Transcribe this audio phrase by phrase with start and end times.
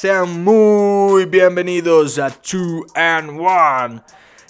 [0.00, 4.02] Sean muy bienvenidos a 2 and 1,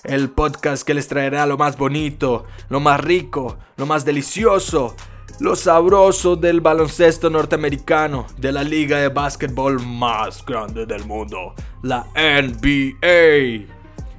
[0.04, 4.94] el podcast que les traerá lo más bonito, lo más rico, lo más delicioso,
[5.40, 12.06] lo sabroso del baloncesto norteamericano, de la liga de básquetbol más grande del mundo, la
[12.14, 13.67] NBA.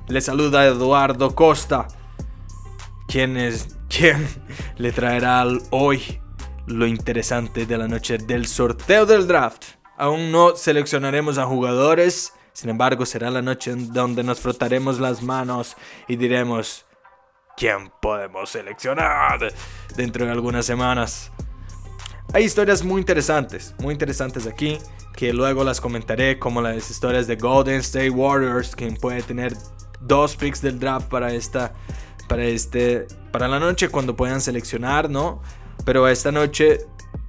[0.09, 1.87] Les saluda Eduardo Costa,
[3.07, 4.27] quien es quien
[4.75, 6.19] le traerá hoy
[6.67, 9.80] lo interesante de la noche del sorteo del draft.
[9.97, 15.21] Aún no seleccionaremos a jugadores, sin embargo será la noche en donde nos frotaremos las
[15.21, 15.75] manos
[16.07, 16.85] y diremos
[17.55, 19.53] quién podemos seleccionar
[19.95, 21.31] dentro de algunas semanas.
[22.33, 24.77] Hay historias muy interesantes, muy interesantes aquí,
[25.15, 29.53] que luego las comentaré, como las historias de Golden State Warriors, quien puede tener
[29.99, 31.73] dos picks del draft para esta,
[32.27, 35.41] para este, para la noche cuando puedan seleccionar, ¿no?
[35.85, 36.79] Pero esta noche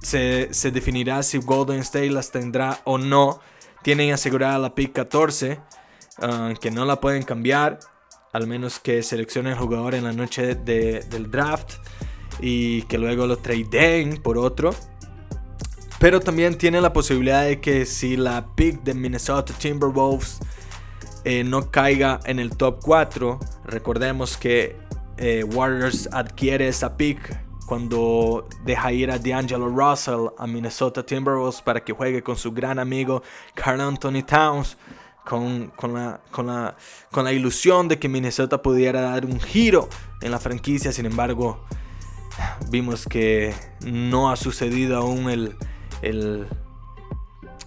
[0.01, 3.39] se, definirá si Golden State las tendrá o no.
[3.81, 5.59] Tienen asegurada la pick 14,
[6.21, 7.79] ah, que no la pueden cambiar,
[8.31, 11.75] al menos que seleccionen el jugador en la noche del draft
[12.39, 14.73] y que luego lo tradeen por otro.
[15.99, 20.39] Pero también tiene la posibilidad de que si la pick de Minnesota Timberwolves
[21.23, 24.75] eh, no caiga en el top 4, recordemos que
[25.17, 27.39] eh, Warriors adquiere esa pick
[27.73, 32.77] cuando deja ir a D'Angelo Russell a Minnesota Timberwolves para que juegue con su gran
[32.77, 33.23] amigo
[33.55, 34.77] Carl Anthony Towns.
[35.25, 36.75] Con, la, con, la,
[37.09, 39.89] con la ilusión de que Minnesota pudiera dar un giro
[40.21, 40.91] en la franquicia.
[40.91, 41.65] Sin embargo,
[42.69, 45.55] vimos que no ha sucedido aún el,
[46.03, 46.45] el,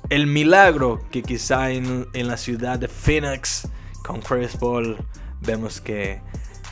[0.08, 3.66] el milagro que quizá en, en, la ciudad de Phoenix
[4.04, 4.98] con Chris Paul
[5.40, 6.20] vemos que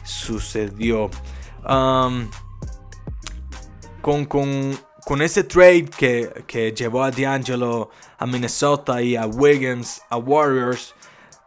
[0.04, 1.10] sucedió.
[1.68, 2.28] Um,
[4.04, 7.88] con, con, ese trade que, llevó a D'Angelo
[8.18, 10.94] a Minnesota y a Wiggins a Warriors,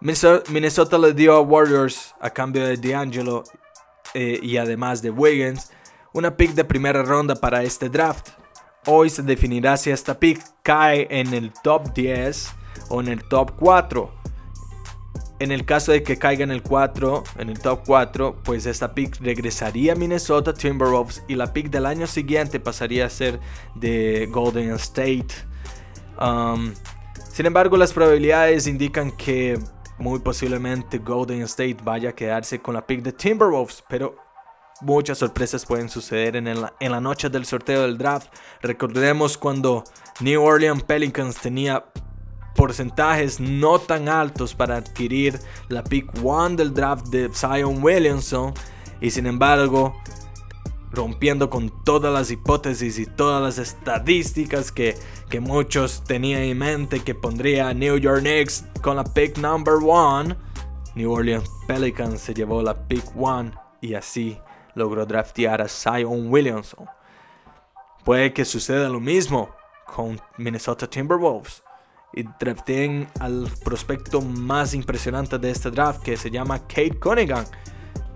[0.02, 3.44] Minnesota le dio a Warriors a cambio de D'Angelo
[4.16, 5.72] eh, y además de Wiggins
[6.14, 8.30] una pick de primera ronda para este draft.
[8.88, 12.50] Hoy se definirá si esta pick cae en el top 10
[12.90, 14.17] o en el top 4.
[15.40, 18.96] En el caso de que caiga en el 4, en el top 4, pues esta
[18.96, 23.40] pick regresaría a Minnesota Timberwolves y la pick del año siguiente pasaría a ser
[23.76, 25.28] de Golden State.
[26.20, 26.74] Um,
[27.32, 29.60] sin embargo, las probabilidades indican que
[30.00, 34.16] muy posiblemente Golden State vaya a quedarse con la pick de Timberwolves, pero
[34.82, 38.34] muchas sorpresas pueden suceder en la, en la noche del sorteo del draft.
[38.64, 39.84] Recordemos cuando
[40.20, 41.86] New Orleans Pelicans tenía
[42.58, 48.54] porcentajes no tan altos para adquirir la pick 1 del draft de Zion Williamson
[49.00, 49.96] y sin embargo
[50.92, 54.98] rompiendo con todas las hipótesis y todas las estadísticas que,
[55.30, 60.36] que muchos tenían en mente que pondría New York Knicks con la pick number 1
[60.96, 63.52] New Orleans Pelicans se llevó la pick 1
[63.82, 64.40] y así
[64.74, 66.88] logró draftear a Zion Williamson.
[68.04, 69.50] Puede que suceda lo mismo
[69.86, 71.67] con Minnesota Timberwolves
[72.18, 77.46] y drafteen al prospecto más impresionante de este draft que se llama Kate Cunningham,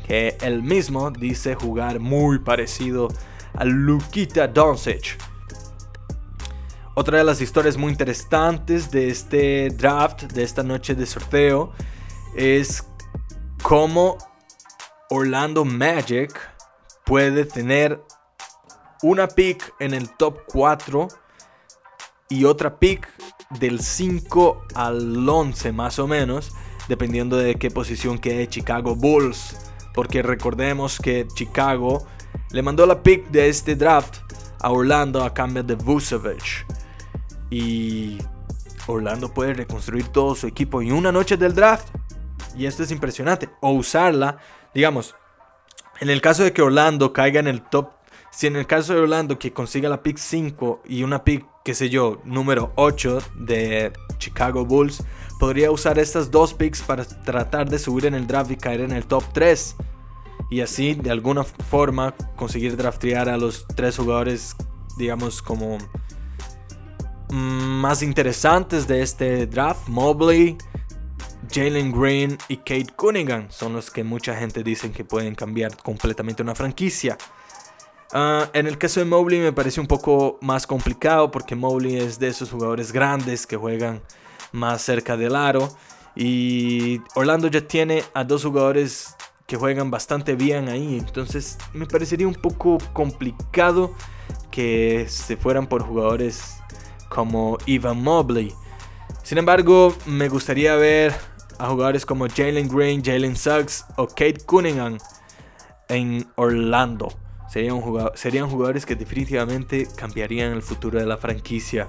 [0.07, 3.09] que él mismo dice jugar muy parecido
[3.53, 5.17] a Lukita Doncic.
[6.95, 11.71] Otra de las historias muy interesantes de este draft, de esta noche de sorteo,
[12.35, 12.83] es
[13.61, 14.17] cómo
[15.11, 16.33] Orlando Magic
[17.05, 18.03] puede tener
[19.03, 21.07] una pick en el top 4
[22.29, 23.07] y otra pick
[23.59, 26.51] del 5 al 11 más o menos,
[26.87, 29.57] dependiendo de qué posición quede Chicago Bulls.
[29.93, 32.05] Porque recordemos que Chicago
[32.51, 34.17] le mandó la pick de este draft
[34.59, 36.65] a Orlando a cambio de Vucevic.
[37.49, 38.17] Y
[38.87, 41.89] Orlando puede reconstruir todo su equipo en una noche del draft.
[42.55, 43.49] Y esto es impresionante.
[43.59, 44.37] O usarla,
[44.73, 45.15] digamos,
[45.99, 47.89] en el caso de que Orlando caiga en el top
[48.31, 51.73] si en el caso de Orlando que consiga la pick 5 y una pick, qué
[51.73, 55.03] sé yo, número 8 de Chicago Bulls,
[55.39, 58.91] podría usar estas dos picks para tratar de subir en el draft y caer en
[58.91, 59.75] el top 3.
[60.49, 64.55] Y así, de alguna forma, conseguir draftear a los tres jugadores,
[64.97, 65.77] digamos, como
[67.29, 69.87] mm, más interesantes de este draft.
[69.87, 70.57] Mobley,
[71.49, 76.43] Jalen Green y Kate Cunningham son los que mucha gente dice que pueden cambiar completamente
[76.43, 77.17] una franquicia.
[78.13, 82.19] Ah, en el caso de Mobley me parece un poco más complicado porque Mobley es
[82.19, 84.01] de esos jugadores grandes que juegan
[84.51, 85.69] más cerca del aro.
[86.15, 89.15] Y Orlando ya tiene a dos jugadores
[89.47, 90.97] que juegan bastante bien ahí.
[90.97, 93.95] Entonces me parecería un poco complicado
[94.49, 96.57] que se fueran por jugadores
[97.07, 98.53] como Ivan Mobley.
[99.23, 101.13] Sin embargo, me gustaría ver
[101.57, 104.97] a jugadores como Jalen Green, Jalen Suggs o Kate Cunningham
[105.87, 107.20] en Orlando.
[107.51, 107.81] Serían,
[108.15, 111.85] serían jugadores que definitivamente cambiarían el futuro de la franquicia.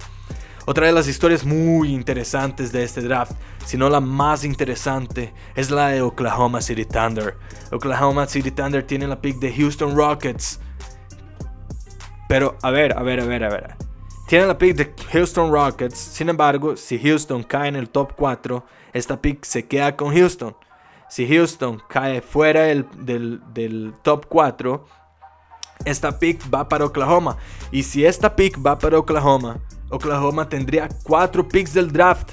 [0.65, 3.33] Otra de las historias muy interesantes de este draft,
[3.65, 7.37] si no la más interesante, es la de Oklahoma City Thunder.
[7.71, 10.59] Oklahoma City Thunder tiene la pick de Houston Rockets.
[12.29, 13.77] Pero, a ver, a ver, a ver, a ver.
[14.27, 15.97] Tiene la pick de Houston Rockets.
[15.97, 20.57] Sin embargo, si Houston cae en el top 4, esta pick se queda con Houston.
[21.09, 22.87] Si Houston cae fuera del,
[23.53, 24.87] del top 4,
[25.85, 27.37] esta pick va para Oklahoma.
[27.71, 29.59] Y si esta pick va para Oklahoma,
[29.91, 32.33] Oklahoma tendría 4 picks del draft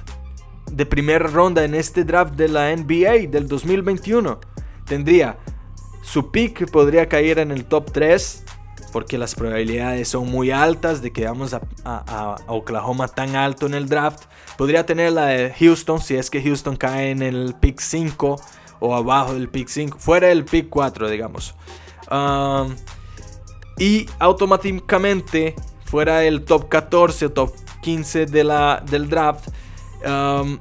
[0.71, 4.39] de primera ronda en este draft de la NBA del 2021.
[4.85, 5.37] Tendría
[6.01, 8.43] su pick podría caer en el top 3
[8.91, 13.87] porque las probabilidades son muy altas de que vamos a, Oklahoma tan alto en el
[13.87, 14.23] draft.
[14.57, 18.41] Podría tener la de Houston si es que Houston cae en el pick 5
[18.79, 21.53] o abajo del pick 5, fuera del pick 4, digamos.
[22.09, 22.75] Um,
[23.79, 25.55] y automáticamente
[25.85, 29.49] fuera del top 14 o top 15 de la, del draft.
[30.05, 30.59] Um,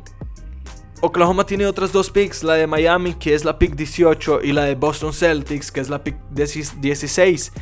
[1.01, 4.65] Oklahoma tiene otras dos picks, la de Miami que es la pick 18 y la
[4.65, 7.53] de Boston Celtics que es la pick 16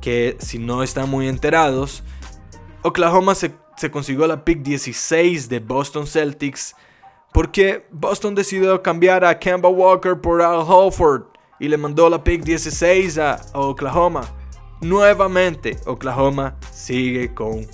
[0.00, 2.04] que si no están muy enterados,
[2.82, 3.52] Oklahoma se,
[3.90, 6.76] consiguió la pick 16 de Boston Celtics
[7.32, 11.24] porque Boston decidió cambiar a Kemba Walker por Al Holford
[11.58, 14.22] y le mandó la pick 16 a, Oklahoma.
[14.80, 17.66] Nuevamente, Oklahoma sigue con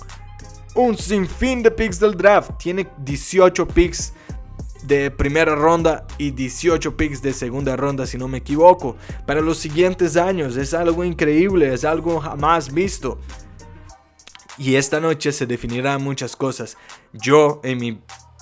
[0.75, 2.51] un sinfín de picks del draft.
[2.57, 4.13] Tiene 18 picks
[4.83, 8.95] de primera ronda y 18 picks de segunda ronda, si no me equivoco,
[9.25, 10.57] para los siguientes años.
[10.57, 13.19] Es algo increíble, es algo jamás visto.
[14.57, 16.77] Y esta noche se definirán muchas cosas.
[17.13, 18.01] Yo, en mi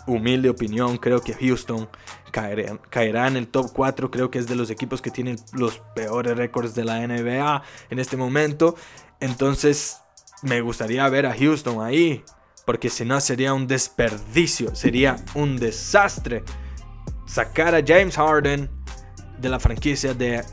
[0.09, 1.89] humilde opinión, creo que Houston
[2.31, 4.11] caerá, caerá, en el top 4.
[4.11, 7.99] Creo que es de los equipos que tienen los peores récords de la NBA en
[7.99, 8.75] este momento.
[9.19, 10.01] Entonces,
[10.41, 12.23] me gustaría ver a Houston ahí
[12.69, 16.43] porque si no sería un desperdicio, sería un desastre
[17.25, 18.69] sacar a James Harden
[19.39, 20.43] de la franquicia de,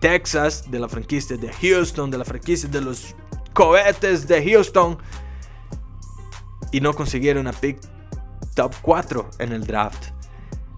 [0.00, 3.16] Texas, de la franquicia de Houston, de la franquicia de los
[3.52, 4.98] cohetes de Houston
[6.70, 7.80] y no conseguir una pick
[8.54, 10.14] top 4 en el draft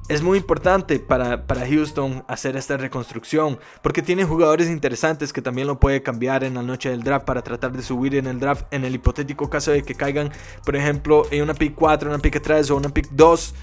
[0.09, 5.81] es muy importante para, Houston hacer esta reconstrucción porque tiene jugadores interesantes que también lo
[5.81, 8.85] puede cambiar en la noche del draft para tratar de subir en el draft en
[8.85, 10.31] el hipotético caso de que caigan,
[10.65, 13.55] por ejemplo, en una pick 4, una pick 3 o una pick 2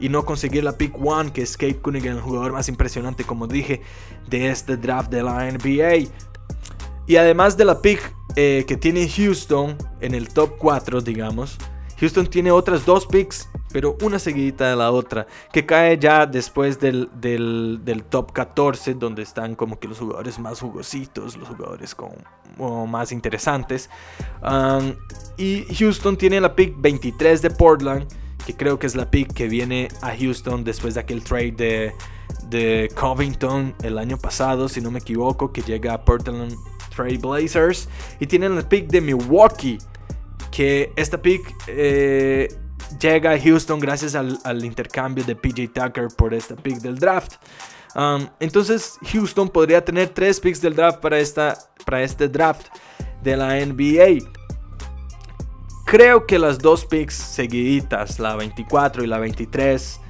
[0.00, 3.46] y no conseguir la pick 1 que es Kate Cunningham, el jugador más impresionante, como
[3.46, 3.82] dije,
[4.28, 6.08] de este draft de la NBA.
[7.06, 11.58] Y además de la pick eh, que tiene Houston en el top 4, digamos,
[12.02, 16.78] Houston tiene otras dos picks pero una seguidita de la otra, que cae ya después
[16.78, 17.08] del,
[18.10, 22.12] top 14, donde están como que los jugadores más jugositos, los jugadores con,
[22.88, 23.88] más interesantes.
[25.38, 28.06] Y Houston tiene la pick 23 de Portland,
[28.46, 31.92] que creo que es la pick que viene a Houston después de aquel trade de,
[32.50, 36.54] de Covington el año pasado, si no me equivoco, que llega a Portland
[36.94, 37.88] Trail Blazers.
[38.20, 39.78] Y tienen la pick de Milwaukee,
[40.52, 41.42] que esta pick...
[41.66, 42.48] Eh,
[43.00, 47.34] llega a Houston gracias al, intercambio de PJ Tucker por esta pick del draft.
[47.94, 52.68] Um, entonces Houston podría tener tres picks del draft para, esta, para este draft
[53.22, 54.26] de la NBA.
[55.84, 60.00] Creo que las dos picks seguiditas, la 24 y la 23,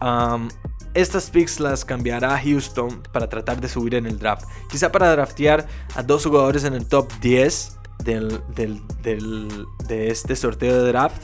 [0.00, 0.48] um,
[0.94, 4.44] estas picks las cambiará Houston para tratar de subir en el draft.
[4.70, 5.66] Quizá para draftear
[5.96, 8.78] a dos jugadores en el top 10 de
[10.08, 11.22] este sorteo de draft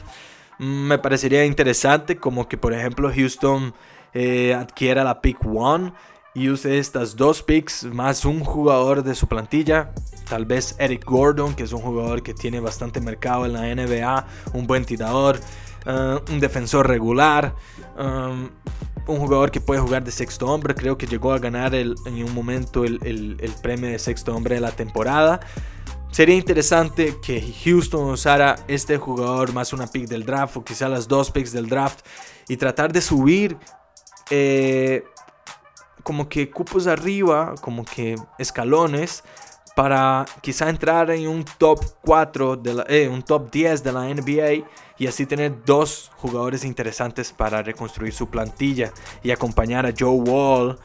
[0.59, 3.73] me parecería interesante como que por ejemplo Houston
[4.13, 5.93] eh, adquiera la pick 1
[6.35, 9.91] y use estas dos picks más un jugador de su plantilla.
[10.29, 14.27] Tal vez Eric Gordon, que es un jugador que tiene bastante mercado en la NBA,
[14.53, 15.39] un buen tirador,
[15.85, 17.55] eh, un defensor regular,
[17.97, 18.49] um,
[19.07, 20.75] un jugador que puede jugar de sexto hombre.
[20.75, 24.61] Creo que llegó a ganar en un momento el, el premio de sexto hombre de
[24.61, 25.39] la temporada.
[26.11, 31.07] Sería interesante que Houston usara este jugador más una pick del draft o quizá las
[31.07, 32.05] dos picks del draft
[32.47, 33.57] y tratar de subir
[34.29, 35.03] eh,
[36.03, 39.23] como que cupos arriba, como que escalones
[39.75, 44.01] para quizá entrar en un top 4, de la, eh, un top 10 de la
[44.13, 48.91] NBA y así tener dos jugadores interesantes para reconstruir su plantilla
[49.23, 50.79] y acompañar a Joe Wall,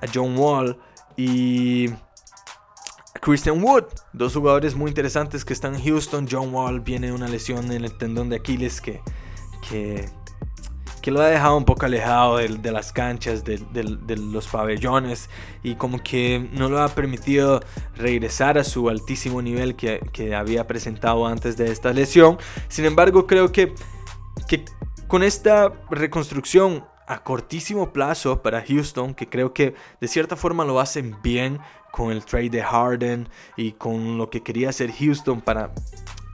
[0.00, 0.78] a John Wall
[1.16, 1.90] y
[3.20, 6.28] Christian Wood, dos jugadores muy interesantes que están en Houston.
[6.30, 9.00] John Wall viene una lesión en el tendón de Aquiles que,
[9.68, 10.08] que,
[11.02, 15.28] que lo ha dejado un poco alejado de, las canchas, de, los pabellones
[15.62, 17.60] y como que no lo ha permitido
[17.96, 20.00] regresar a su altísimo nivel que,
[20.34, 22.38] había presentado antes de esta lesión.
[22.68, 23.74] Sin embargo, creo que,
[24.46, 24.64] que
[25.08, 30.78] con esta reconstrucción a cortísimo plazo para Houston, que creo que de cierta forma lo
[30.78, 31.58] hacen bien
[31.92, 35.72] con el trade de Harden y con lo que quería hacer Houston para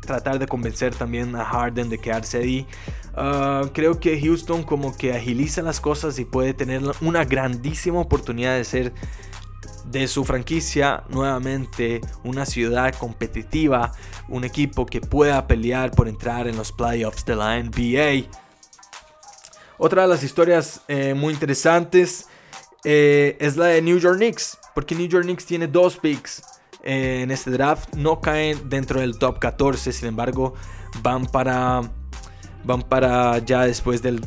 [0.07, 2.67] tratar de convencer también a Harden de quedarse ahí.
[3.15, 8.57] Ah, creo que Houston como que agiliza las cosas y puede tener una grandísima oportunidad
[8.57, 8.93] de ser
[9.87, 13.93] de su franquicia nuevamente una ciudad competitiva,
[14.29, 18.29] un equipo que pueda pelear por entrar en los playoffs de la NBA.
[19.79, 22.27] Otra de las historias eh, muy interesantes
[22.85, 26.43] eh, es la de New York Knicks, porque New York Knicks tiene dos picks
[26.83, 30.53] eh, en este draft, no caen dentro del top 14, sin embargo
[31.01, 31.81] van para,
[32.63, 34.21] van para ya después del,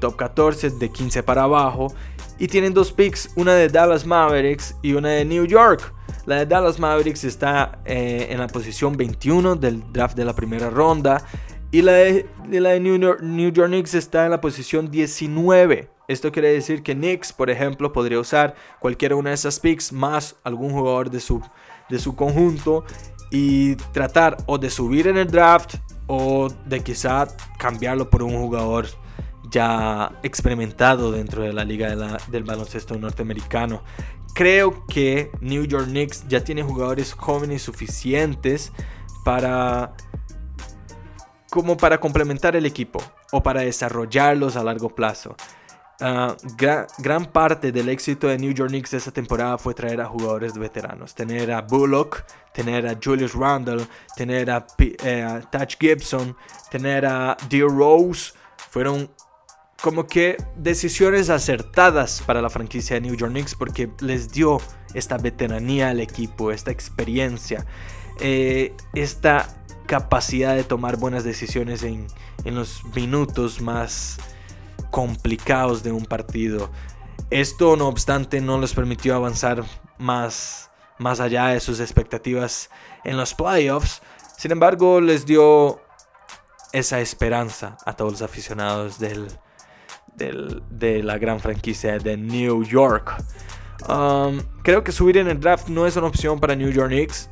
[0.00, 1.94] top 14, de 15 para abajo,
[2.40, 5.94] y tienen dos picks, una de Dallas Mavericks y una de New York.
[6.26, 11.24] La de Dallas Mavericks está en la posición 21 del draft de la primera ronda.
[11.70, 15.91] Y la de, la de New York Knicks está en la posición 19.
[16.12, 20.36] Esto quiere decir que Knicks, por ejemplo, podría usar cualquiera una de esas picks más
[20.44, 21.40] algún jugador de su,
[21.88, 22.84] de su conjunto
[23.30, 25.76] y tratar o de subir en el draft
[26.06, 27.26] o de quizá
[27.58, 28.88] cambiarlo por un jugador
[29.50, 31.96] ya experimentado dentro de la liga
[32.28, 33.82] del baloncesto norteamericano.
[34.34, 38.70] Creo que New York Knicks ya tiene jugadores jóvenes suficientes
[39.24, 39.94] para
[41.50, 45.36] como para complementar el equipo o para desarrollarlos a largo plazo.
[46.04, 46.36] Ah,
[46.98, 51.14] gran, parte del éxito de New York Knicks esta temporada fue traer a jugadores veteranos.
[51.14, 56.36] Tener a Bullock, tener a Julius Randle, tener a, eh, Touch Gibson,
[56.72, 58.32] tener a Dear Rose.
[58.70, 59.08] Fueron
[59.80, 64.60] como que decisiones acertadas para la franquicia de New York Knicks porque les dio
[64.94, 67.64] esta veteranía al equipo, esta experiencia,
[68.18, 69.48] eh, esta
[69.86, 72.06] capacidad de tomar buenas decisiones en,
[72.44, 74.18] los minutos más
[74.92, 76.70] complicados de un partido.
[77.30, 79.64] Esto, no obstante, no les permitió avanzar
[79.98, 82.70] más, más allá de sus expectativas
[83.02, 84.02] en los playoffs.
[84.36, 85.80] Sin embargo, les dio
[86.72, 89.28] esa esperanza a todos los aficionados del,
[90.14, 93.16] de la gran franquicia de New York.
[93.88, 97.30] Um, creo que subir en el draft no es una opción para New York Knicks.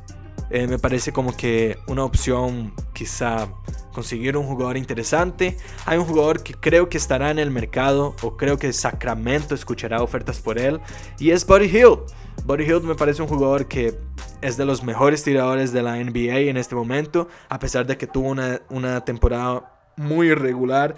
[0.49, 3.47] Eh, me parece como que una opción quizá
[3.91, 5.57] conseguir un jugador interesante.
[5.85, 10.01] Hay un jugador que creo que estará en el mercado o creo que Sacramento escuchará
[10.01, 10.79] ofertas por él
[11.19, 11.99] y es Buddy Hill.
[12.45, 13.97] Buddy Hill me parece un jugador que
[14.41, 18.07] es de los mejores tiradores de la NBA en este momento, a pesar de que
[18.07, 18.29] tuvo
[18.69, 20.95] una, temporada muy irregular.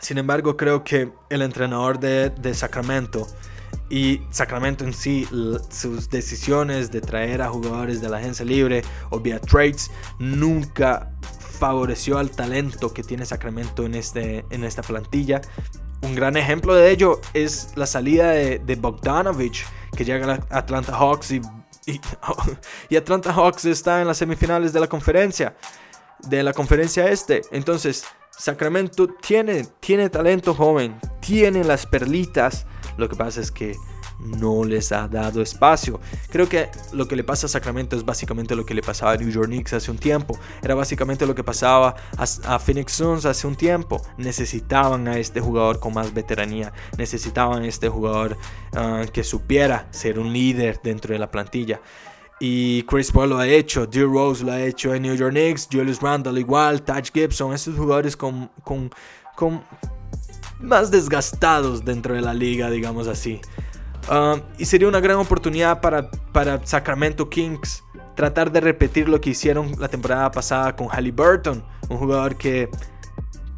[0.00, 3.26] Sin embargo, creo que el entrenador de, de Sacramento
[3.88, 5.28] y Sacramento en sí,
[5.70, 11.12] sus decisiones de traer a jugadores de la agencia libre o vía trades nunca
[11.58, 15.40] favoreció al talento que tiene Sacramento en, este, en esta plantilla.
[16.02, 21.32] Un gran ejemplo de ello es la salida de, Bogdanovich, que llega a Atlanta Hawks
[21.32, 21.40] y,
[22.90, 25.56] y, Atlanta Hawks está en las semifinales de la conferencia,
[26.28, 27.42] de la conferencia este.
[27.50, 33.76] Entonces, Sacramento tiene, tiene talento joven, tiene las perlitas lo que pasa es que
[34.18, 36.00] no les ha dado espacio.
[36.30, 39.16] Creo que lo que le pasa a Sacramento es básicamente lo que le pasaba a
[39.16, 40.38] New York Knicks hace un tiempo.
[40.62, 44.02] Era básicamente lo que pasaba a, Phoenix Suns hace un tiempo.
[44.18, 46.72] Necesitaban a este jugador con más veteranía.
[46.98, 48.36] Necesitaban a este jugador
[48.74, 51.80] ah, que supiera ser un líder dentro de la plantilla.
[52.38, 55.68] Y Chris Paul lo ha hecho, Dear Rose lo ha hecho en New York Knicks,
[55.72, 58.90] Julius Randle igual, Taj Gibson, estos jugadores con, con,
[59.34, 59.64] con
[60.60, 63.40] más desgastados dentro de la liga, digamos así.
[64.58, 67.82] Y sería una gran oportunidad para, para Sacramento Kings
[68.14, 72.70] tratar de repetir lo que hicieron la temporada pasada con Halliburton, un jugador que,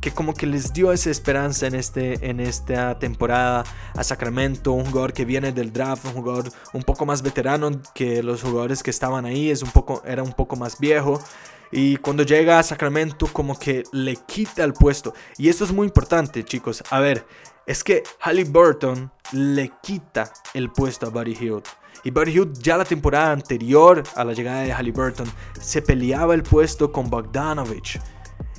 [0.00, 3.64] que como que les dio esa esperanza en, este, en esta temporada
[3.94, 8.22] a Sacramento, un jugador que viene del draft, un jugador un poco más veterano que
[8.22, 11.22] los jugadores que estaban ahí, es un poco, era un poco más viejo.
[11.70, 15.14] Y cuando llega a Sacramento como que le quita el puesto.
[15.36, 16.82] Y esto es muy importante, chicos.
[16.90, 17.26] A ver,
[17.66, 21.64] es que Halliburton le quita el puesto a Buddy Hield.
[22.04, 26.42] Y Buddy Hield ya la temporada anterior a la llegada de Halliburton se peleaba el
[26.42, 28.00] puesto con Bogdanovich.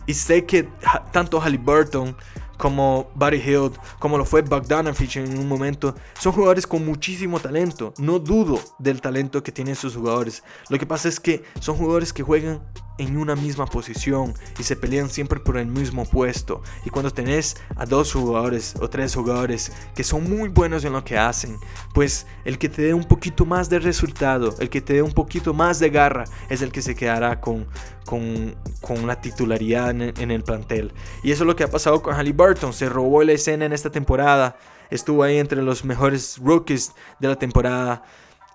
[0.06, 0.70] Y sé que
[1.12, 2.16] tanto Halliburton
[2.58, 7.94] como Buddy Hield, como lo fue Bogdanovich en un momento, son jugadores con muchísimo talento.
[7.98, 10.44] No dudo del talento que tienen sus jugadores.
[10.68, 12.62] Lo que pasa es que son jugadores que juegan
[13.00, 16.62] en una misma posición y se pelean siempre por el mismo puesto.
[16.86, 21.04] Y cuando tenés a dos jugadores o tres jugadores que son muy buenos en lo
[21.04, 21.58] que hacen,
[21.94, 25.14] pues el que te dé un poquito más de resultado, el que te dé un
[25.14, 27.66] poquito más de garra, es el que se quedará con,
[28.06, 30.92] con, con la titularidad en, el plantel.
[31.24, 32.74] Y eso es lo que ha pasado con Halliburton.
[32.74, 34.58] Se robó la escena en esta temporada.
[34.90, 38.04] Estuvo ahí entre los mejores rookies de la temporada.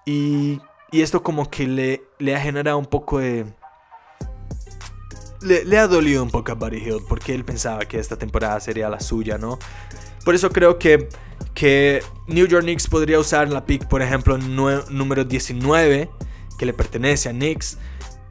[0.05, 0.61] Y,
[0.91, 3.47] y esto como que le, le ha generado un poco de
[5.45, 8.89] le, ha dolido un poco a Buddy Hill porque él pensaba que esta temporada sería
[8.89, 9.59] la suya, ¿no?
[10.25, 11.09] Por eso creo que,
[11.55, 16.09] que New York Knicks podría usar la pick, por ejemplo, número 19,
[16.59, 17.79] que le pertenece a Knicks,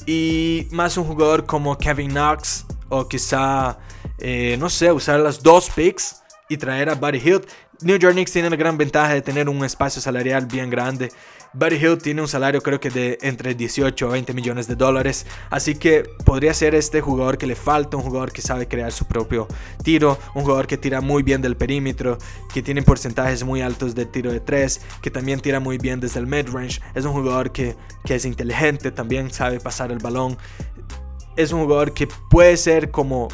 [0.05, 3.77] y más un jugador como Kevin Knox, o quizá,
[4.17, 7.41] eh, no sé, usar las dos picks y traer a Buddy Hill.
[7.81, 11.11] New York Knicks tiene la gran ventaja de tener un espacio salarial bien grande
[11.55, 15.27] Buddy Hill tiene un salario creo que de entre 18 a 20 millones de dólares.
[15.51, 19.05] Así que podría ser este jugador que le falta, un jugador que sabe crear su
[19.05, 19.47] propio
[19.83, 22.17] tiro, un jugador que tira muy bien del perímetro,
[22.51, 26.19] que tiene porcentajes muy altos de tiro de 3, que también tira muy bien desde
[26.19, 26.81] el mid-range.
[26.95, 30.37] Es un jugador que, que es inteligente, también sabe pasar el balón.
[31.35, 33.27] Es un jugador que puede ser como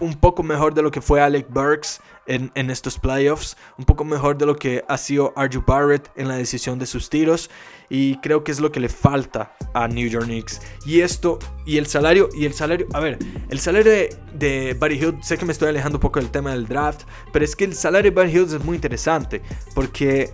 [0.00, 4.38] un poco mejor de lo que fue Alec Burks en, estos playoffs, un poco mejor
[4.38, 7.50] de lo que ha sido Arju Barrett en la decisión de sus tiros
[7.90, 10.60] y creo que es lo que le falta a New York Knicks.
[10.86, 13.18] Y esto, y el salario, y el salario, a ver,
[13.50, 16.66] el salario de, Buddy Hill, sé que me estoy alejando un poco del tema del
[16.66, 17.02] draft,
[17.32, 19.42] pero es que el salario de Buddy Hill es muy interesante
[19.74, 20.32] porque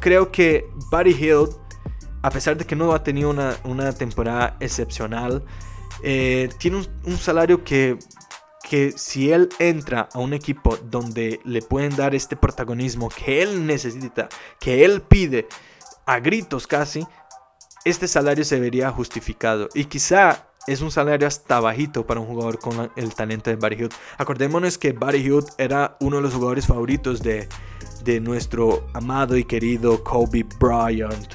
[0.00, 1.48] creo que Buddy Hill,
[2.22, 5.44] a pesar de que no ha tenido una, temporada excepcional,
[6.02, 7.98] eh, tiene un salario que
[8.68, 13.66] que si él entra a un equipo donde le pueden dar este protagonismo que él
[13.66, 14.28] necesita,
[14.58, 15.46] que él pide
[16.06, 17.06] a gritos casi,
[17.84, 19.68] este salario se vería justificado.
[19.74, 23.82] Y quizá es un salario hasta bajito para un jugador con el talento de Barry
[23.82, 23.92] Hood.
[24.16, 27.48] Acordémonos que Barry Hood era uno de los jugadores favoritos de,
[28.02, 31.34] de nuestro amado y querido Kobe Bryant.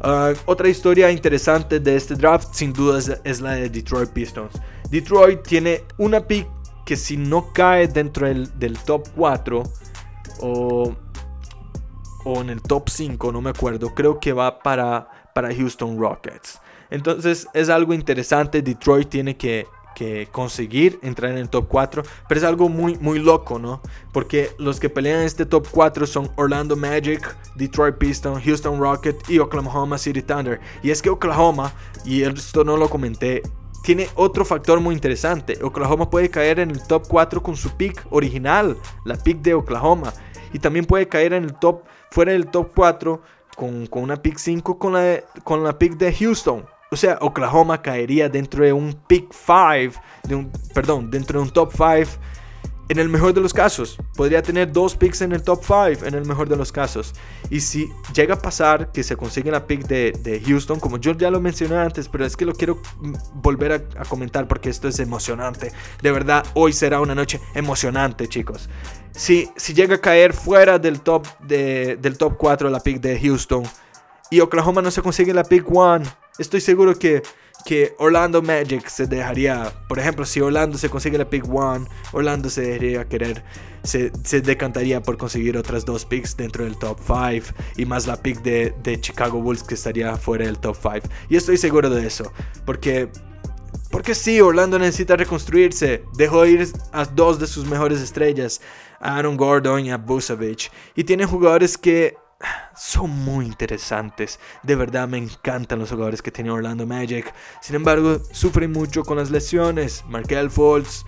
[0.00, 4.52] Ah, otra historia interesante de este draft sin duda es, es, la de Detroit Pistons.
[4.90, 6.46] Detroit tiene una pick
[6.88, 9.62] que si no cae dentro del, top 4
[10.40, 10.96] o,
[12.24, 16.58] o, en el top 5, no me acuerdo, creo que va para, para Houston Rockets.
[16.88, 22.38] Entonces es algo interesante, Detroit tiene que, que conseguir entrar en el top 4, pero
[22.38, 23.82] es algo muy, muy loco, ¿no?
[24.10, 29.40] Porque los que pelean este top 4 son Orlando Magic, Detroit Pistons, Houston Rockets y
[29.40, 30.58] Oklahoma City Thunder.
[30.82, 31.70] Y es que Oklahoma,
[32.06, 33.42] y esto no lo comenté,
[33.82, 35.58] tiene otro factor muy interesante.
[35.62, 40.12] Oklahoma puede caer en el top 4 con su pick original, la pick de Oklahoma.
[40.52, 43.22] Y también puede caer en el top, fuera del top 4
[43.56, 46.64] con, una pick 5 con la, con la pick de Houston.
[46.90, 51.52] O sea, Oklahoma caería dentro de un pick 5, de un, perdón, dentro de un
[51.52, 52.18] top 5
[52.88, 56.14] en el mejor de los casos, podría tener dos picks en el top 5 en
[56.14, 57.12] el mejor de los casos.
[57.50, 61.30] Y si llega a pasar que se consigue la pick de, Houston, como yo ya
[61.30, 64.98] lo mencioné antes, pero es que lo quiero mm, volver a, comentar porque esto es
[65.00, 65.72] emocionante.
[66.02, 68.70] De verdad, hoy será una noche emocionante, chicos.
[69.12, 73.64] Si, si llega a caer fuera del top, del top 4 la pick de Houston
[74.30, 76.04] y Oklahoma no se consigue la pick 1,
[76.38, 77.22] estoy seguro que
[77.64, 82.48] que Orlando Magic se dejaría, por ejemplo, si Orlando se consigue la pick one, Orlando
[82.48, 83.42] se dejaría querer,
[83.82, 88.42] se, decantaría por conseguir otras dos picks dentro del top 5 y más la pick
[88.42, 91.08] de, de, Chicago Bulls que estaría fuera del top 5.
[91.28, 92.32] Y estoy seguro de eso,
[92.64, 93.08] porque,
[93.90, 98.60] porque sí, Orlando necesita reconstruirse, dejó ir a dos de sus mejores estrellas,
[99.00, 102.16] a Aaron Gordon y a Busevich, y tiene jugadores que
[102.76, 104.38] son muy interesantes.
[104.62, 107.32] De verdad me encantan los jugadores que tiene Orlando Magic.
[107.60, 110.04] Sin embargo, sufren mucho con las lesiones.
[110.08, 111.04] Markel Fultz,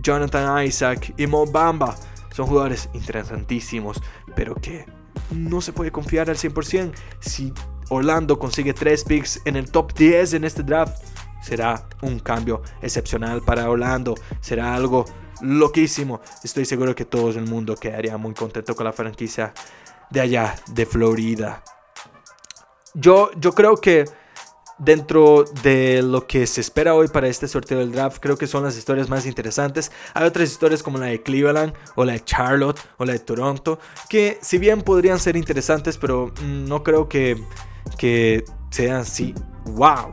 [0.00, 1.96] Jonathan Isaac y Mo Bamba
[2.34, 4.00] son jugadores interesantísimos,
[4.36, 4.86] pero que
[5.30, 6.92] no se puede confiar al 100%.
[7.20, 7.52] Si
[7.88, 11.02] Orlando consigue 3 picks en el top 10 en este draft,
[11.42, 14.14] será un cambio excepcional para Orlando.
[14.40, 15.04] Será algo
[15.42, 16.20] loquísimo.
[16.44, 19.52] Estoy seguro que todo el mundo quedaría muy contento con la franquicia
[20.10, 21.62] de allá, de Florida.
[22.94, 24.04] Yo, yo creo que
[24.80, 28.64] dentro de lo que se espera hoy para este sorteo del draft, creo que son
[28.64, 29.92] las historias más interesantes.
[30.14, 33.78] Hay otras historias como la de Cleveland, o la de Charlotte, o la de Toronto,
[34.08, 37.40] que si bien podrían ser interesantes, pero mm, no creo que,
[37.98, 39.34] que sean así.
[39.66, 40.12] ¡Wow!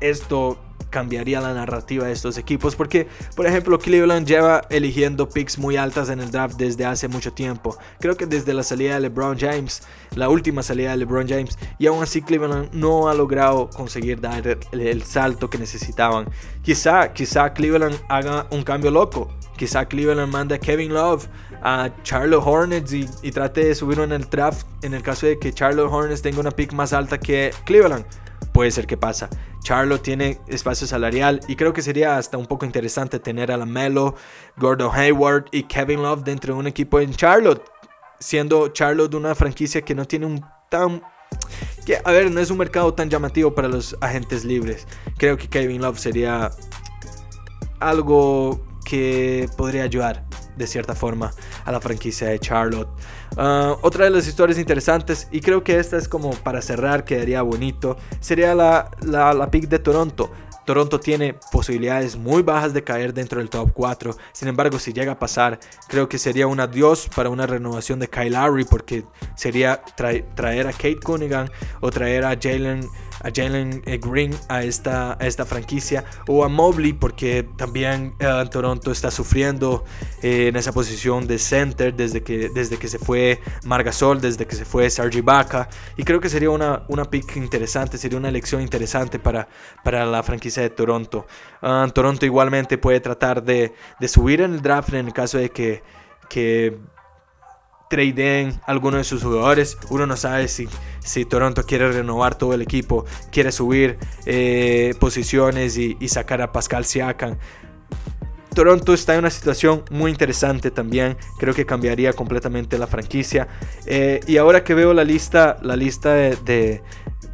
[0.00, 0.58] Esto
[0.94, 2.76] cambiaría la narrativa de estos equipos.
[2.76, 7.32] Porque, por ejemplo, Cleveland lleva eligiendo picks muy altas en el draft desde hace mucho
[7.32, 7.76] tiempo.
[7.98, 9.82] Creo que desde la salida de LeBron James,
[10.14, 11.58] la última salida de LeBron James.
[11.80, 16.26] Y aún así Cleveland no ha logrado conseguir dar el, salto que necesitaban.
[16.62, 19.28] Quizá, quizá Cleveland haga un cambio loco.
[19.56, 21.28] Quizá Cleveland mande a Kevin Love
[21.62, 25.52] a Charlotte Hornets y, trate de subirlo en el draft en el caso de que
[25.52, 28.04] Charlotte Hornets tenga una pick más alta que Cleveland
[28.52, 29.28] puede ser que pasa.
[29.62, 33.66] Charlotte tiene espacio salarial y creo que sería hasta un poco interesante tener a la
[33.66, 34.14] Melo,
[34.56, 37.62] Gordon Hayward y Kevin Love dentro de un equipo en Charlotte,
[38.20, 41.02] siendo Charlotte una franquicia que no tiene un tan
[41.84, 44.86] que a ver, no es un mercado tan llamativo para los agentes libres.
[45.18, 46.50] Creo que Kevin Love sería
[47.80, 50.24] algo que podría ayudar
[50.56, 51.32] de cierta forma
[51.64, 52.88] a la franquicia de Charlotte.
[53.36, 57.42] Ah, otra de las historias interesantes, y creo que esta es como para cerrar, quedaría
[57.42, 60.30] bonito, sería la, la, pick de Toronto.
[60.64, 64.16] Toronto tiene posibilidades muy bajas de caer dentro del top 4.
[64.32, 68.08] Sin embargo, si llega a pasar, creo que sería un adiós para una renovación de
[68.08, 71.48] Kyle Lowry porque sería traer a Kate Cunningham
[71.82, 72.88] o traer a Jalen
[73.24, 78.92] a Jalen eh, Green a esta, esta franquicia o a Mobley porque también eh, Toronto
[78.92, 79.84] está sufriendo
[80.22, 84.54] eh, en esa posición de center desde que, desde que se fue Margasol, desde que
[84.54, 88.60] se fue Sergi Baca y creo que sería una, una pick interesante, sería una elección
[88.60, 89.48] interesante para,
[89.82, 91.26] para la franquicia de Toronto.
[91.62, 95.50] Ah, Toronto igualmente puede tratar de, de, subir en el draft en el caso de
[95.50, 95.82] que,
[96.28, 96.78] que
[97.88, 99.78] tradeen alguno de sus jugadores.
[99.90, 100.68] Uno no sabe si,
[101.00, 106.84] si Toronto quiere renovar todo el equipo, quiere subir eh, posiciones y, sacar a Pascal
[106.84, 107.36] Siakam.
[108.54, 111.16] Toronto está en una situación muy interesante también.
[111.38, 113.48] Creo que cambiaría completamente la franquicia.
[113.86, 116.82] Eh, y ahora que veo la lista, la lista de,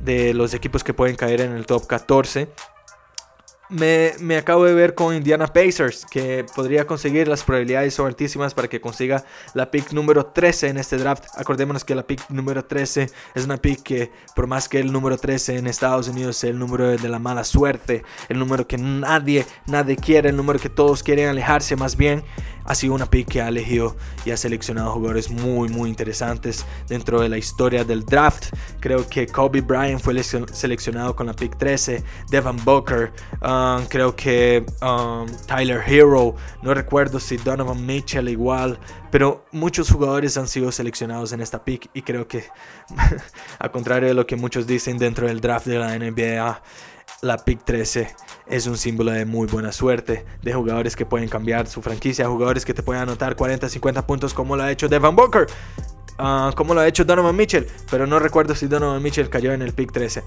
[0.00, 2.48] de los equipos que pueden caer en el top 14
[3.70, 8.68] me, acabo de ver con Indiana Pacers, que podría conseguir las probabilidades son altísimas para
[8.68, 11.24] que consiga la pick número 13 en este draft.
[11.36, 15.16] Acordémonos que la pick número 13 es una pick que, por más que el número
[15.16, 19.46] 13 en Estados Unidos sea el número de la mala suerte, el número que nadie,
[19.66, 22.24] nadie quiere, el número que todos quieren alejarse, más bien
[22.70, 27.20] ha sido una pick que ha elegido y ha seleccionado jugadores muy muy interesantes dentro
[27.20, 28.54] de la historia del draft.
[28.78, 34.64] Creo que Kobe Bryant fue seleccionado con la pick 13, Devin Booker, um, creo que
[34.82, 38.78] um, Tyler Hero, no recuerdo si Donovan Mitchell igual,
[39.10, 42.44] pero muchos jugadores han sido seleccionados en esta pick y creo que
[43.58, 46.62] a contrario de lo que muchos dicen dentro del draft de la NBA,
[47.22, 48.14] la pick 13
[48.46, 52.64] es un símbolo de muy buena suerte, de jugadores que pueden cambiar su franquicia, jugadores
[52.64, 55.46] que te pueden anotar 40, 50 puntos como lo ha hecho Devin Booker,
[56.18, 59.62] uh, como lo ha hecho Donovan Mitchell, pero no recuerdo si Donovan Mitchell cayó en
[59.62, 60.22] el pick 13.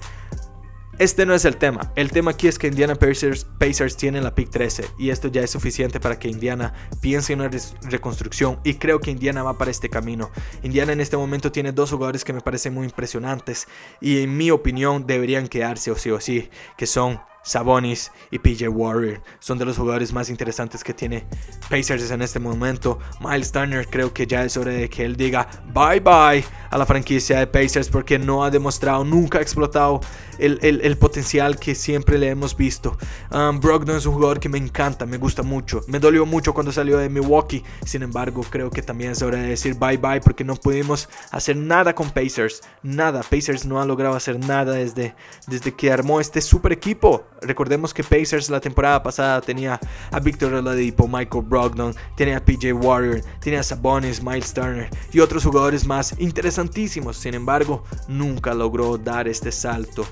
[0.98, 1.92] Este no es el tema.
[1.96, 5.42] El tema aquí es que Indiana Pacers, Pacers tienen la pick 13 y esto ya
[5.42, 7.50] es suficiente para que Indiana piense en una
[7.82, 10.30] reconstrucción y creo que Indiana va para este camino.
[10.62, 13.66] Indiana en este momento tiene dos jugadores que me parecen muy impresionantes
[14.00, 18.68] y en mi opinión deberían quedarse o sí o sí, que son Sabonis y PJ
[18.68, 21.26] Warrior son de los jugadores más interesantes que tiene
[21.68, 22.98] Pacers en este momento.
[23.20, 26.86] Miles Turner creo que ya es hora de que él diga bye bye a la
[26.86, 30.00] franquicia de Pacers porque no ha demostrado, nunca ha explotado
[30.38, 32.96] el, potencial que siempre le hemos visto.
[33.30, 35.82] Um, Brogdon es un jugador que me encanta, me gusta mucho.
[35.86, 37.64] Me dolió mucho cuando salió de Milwaukee.
[37.84, 41.56] Sin embargo, creo que también es hora de decir bye bye porque no pudimos hacer
[41.56, 42.62] nada con Pacers.
[42.82, 43.22] Nada.
[43.22, 45.14] Pacers no ha logrado hacer nada desde,
[45.46, 47.24] desde que armó este super equipo.
[47.42, 49.78] Recordemos que Pacers la temporada pasada tenía
[50.10, 55.20] a Victor Oladipo, Michael Brogdon, tenía a PJ Warrior, tenía a Sabonis, Miles Turner y
[55.20, 57.16] otros jugadores más interesantísimos.
[57.16, 60.06] Sin embargo, nunca logró dar este salto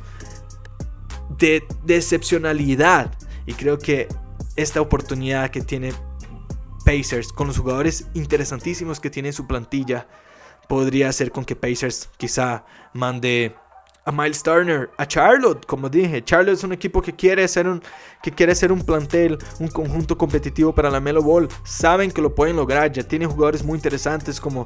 [1.42, 3.10] de decepcionalidad.
[3.46, 4.06] Y creo que
[4.54, 5.92] esta oportunidad que tiene
[6.84, 10.06] Pacers con los jugadores interesantísimos que tiene su plantilla
[10.68, 13.56] podría hacer con que Pacers quizá mande
[14.04, 16.24] a Miles Turner, a Charlotte, como dije.
[16.24, 17.82] Charlotte es un equipo que quiere ser un,
[18.22, 21.48] que quiere ser un plantel, un conjunto competitivo para la Melo Ball.
[21.64, 22.90] Saben que lo pueden lograr.
[22.92, 24.64] Ya tienen jugadores muy interesantes como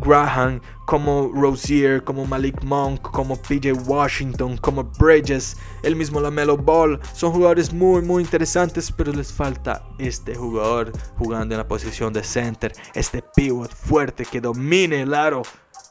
[0.00, 7.00] Graham, como Rozier, como Malik Monk, como PJ Washington, como Bridges, el mismo Lamelo Ball.
[7.12, 12.22] Son jugadores muy, muy interesantes, pero les falta este jugador jugando en la posición de
[12.22, 15.42] center, este pivot fuerte que domine el aro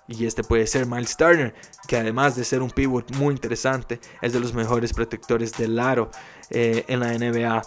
[0.08, 1.56] y este puede ser Miles Turner,
[1.88, 6.12] que además de ser un pivot muy interesante, es de los mejores protectores del aro
[6.50, 7.62] eh, en la NBA.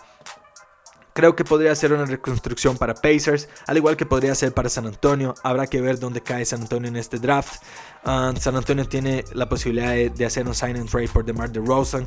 [1.19, 4.87] Creo que podría ser una reconstrucción para Pacers, al igual que podría ser para San
[4.87, 5.35] Antonio.
[5.43, 7.61] Habrá que ver dónde cae San Antonio en este draft.
[8.05, 12.07] Ah, San Antonio tiene la posibilidad de, hacer un sign and trade por DeMar DeRozan.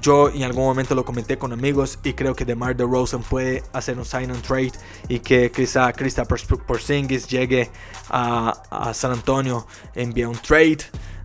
[0.00, 3.98] Yo en algún momento lo comenté con amigos y creo que DeMar DeRozan puede hacer
[3.98, 4.72] un sign and trade
[5.06, 7.70] y que quizá Krista Porzingis llegue
[8.08, 10.78] a, San Antonio, envíe un trade.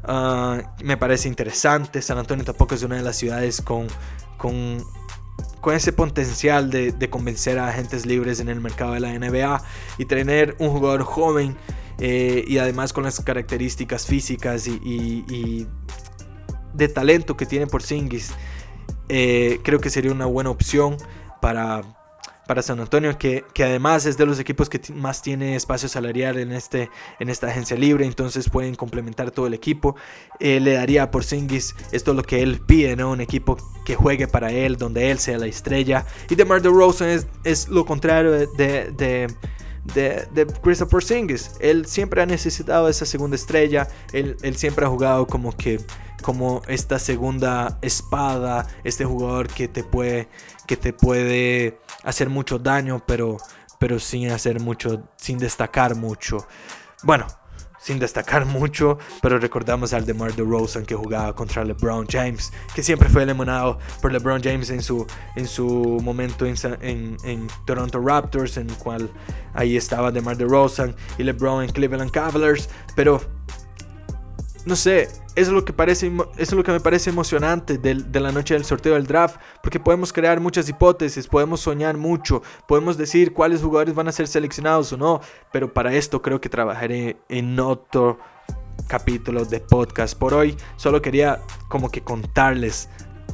[0.04, 2.02] Ah, me parece interesante.
[2.02, 3.88] San Antonio tampoco es una de las ciudades con,
[4.38, 4.84] con
[5.60, 9.62] con ese potencial de, convencer a agentes libres en el mercado de la NBA
[9.98, 11.56] y tener un jugador joven
[12.00, 15.68] eh, y además con las características físicas y,
[16.74, 18.32] de talento que tiene por Singis,
[19.10, 20.98] eh, creo que sería una buena opción
[21.42, 21.82] para
[22.48, 26.52] para San Antonio, que, además es de los equipos que más tiene espacio salarial en,
[26.52, 29.96] este, en esta agencia libre, entonces pueden complementar todo el equipo.
[30.40, 33.12] Eh, le daría a Porzingis esto es lo que él pide, ¿no?
[33.12, 36.06] Un equipo que juegue para él, donde él sea la estrella.
[36.30, 39.28] Y DeMar DeRozan es, es lo contrario de, de
[39.94, 41.52] de, Christopher Singis.
[41.60, 43.88] Él siempre ha necesitado esa segunda estrella.
[44.14, 45.80] Él, él, siempre ha jugado como que
[46.22, 50.28] como esta segunda espada, este jugador que te puede
[50.68, 53.38] que te puede hacer mucho daño, pero
[53.80, 56.46] pero sin hacer mucho, sin destacar mucho.
[57.02, 57.26] Bueno,
[57.82, 63.10] sin destacar mucho, pero recordamos al DeMar DeRozan que jugaba contra LeBron James, que siempre
[63.10, 68.68] fue eliminado por LeBron James en su, en su momento en, en, Toronto Raptors, en
[68.76, 69.10] cual
[69.54, 73.22] ahí estaba DeMar DeRozan y LeBron en Cleveland Cavaliers, pero
[74.66, 78.32] no sé, es lo que, parece, es lo que me parece emocionante de, de, la
[78.32, 83.34] noche del sorteo del draft, porque podemos crear muchas hipótesis, podemos soñar mucho, podemos decir
[83.34, 87.60] cuáles jugadores van a ser seleccionados o no, pero para esto creo que trabajaré en
[87.60, 88.20] otro
[88.88, 90.18] capítulo de podcast.
[90.18, 91.40] Por hoy solo quería
[91.70, 92.90] como que contarles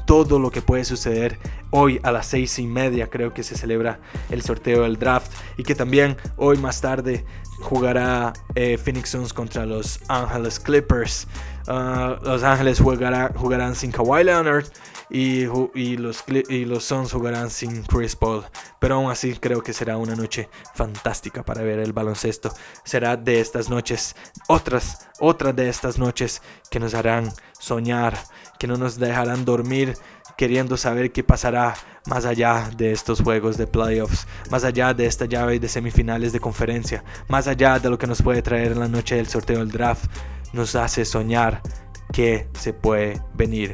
[0.06, 1.38] todo lo que puede suceder
[1.80, 4.00] hoy a las seis y media creo que se celebra
[4.32, 7.24] el sorteo del draft y que también hoy más tarde
[7.60, 11.28] jugará eh, Phoenix Suns contra los Angeles Clippers.
[11.68, 14.66] Ah, los Ángeles jugarán sin Kawhi Leonard
[15.10, 18.44] y, y, los, y los Suns jugarán sin Chris Paul.
[18.80, 22.52] Pero aún así creo que será una noche fantástica para ver el baloncesto.
[22.84, 24.16] Será de estas noches,
[24.48, 28.18] otras, otras de estas noches que nos harán soñar,
[28.60, 29.96] que no nos dejarán dormir
[30.38, 31.74] queriendo saber qué pasará
[32.06, 36.40] más allá de estos juegos de playoffs, más allá de esta llave de semifinales de
[36.40, 39.72] conferencia, más allá de lo que nos puede traer en la noche del sorteo del
[39.72, 40.06] draft,
[40.54, 41.62] nos hace soñar
[42.14, 43.74] que se puede venir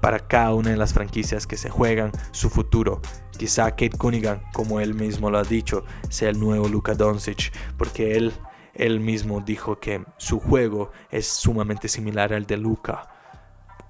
[0.00, 3.02] para cada una de las franquicias que se juegan su futuro.
[3.36, 8.16] Quizá Kate Cunningham, como él mismo lo ha dicho, sea el nuevo Luka Doncic, porque
[8.16, 8.32] él,
[8.74, 13.08] él mismo dijo que su juego es sumamente similar al de Luka.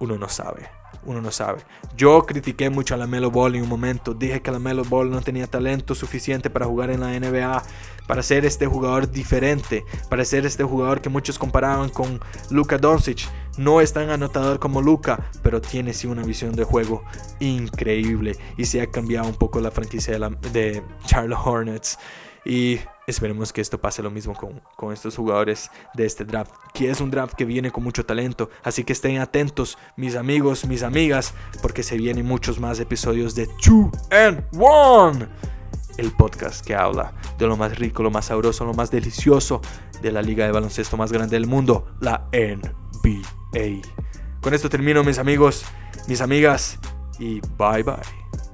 [0.00, 0.66] Uno no sabe
[1.06, 1.62] uno no sabe.
[1.96, 4.12] Yo critiqué mucho a la Melo Ball en un momento.
[4.12, 7.62] Dije que la Melo Ball no tenía talento suficiente para jugar en la NBA,
[8.06, 13.28] para ser este jugador diferente, para ser este jugador que muchos comparaban con Luka Doncic.
[13.56, 17.02] No es tan anotador como Luka, pero tiene sí una visión de juego
[17.40, 21.98] increíble y se ha cambiado un poco la franquicia de, la, de Charlotte Hornets.
[22.44, 27.00] Y esperemos que esto pase lo mismo con, estos jugadores de este draft, que es
[27.00, 28.50] un draft que viene con mucho talento.
[28.62, 33.46] Así que estén atentos, mis amigos, mis amigas, porque se vienen muchos más episodios de
[33.46, 35.28] 2 and 1.
[35.98, 39.60] El podcast que habla de lo más rico, lo más sabroso, lo más delicioso
[40.02, 43.82] de la liga de baloncesto más grande del mundo, la NBA.
[44.40, 45.64] Con esto termino, mis amigos,
[46.06, 46.78] mis amigas,
[47.18, 48.45] y bye bye.